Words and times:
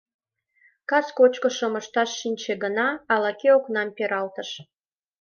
Кас 0.89 1.07
кочкышым 1.17 1.73
ышташ 1.81 2.09
шинче 2.19 2.53
гына— 2.63 2.87
ала-кӧ 3.13 3.49
окнам 3.57 3.89
пералтыш. 3.97 4.49